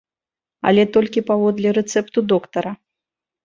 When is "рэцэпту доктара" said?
1.81-2.77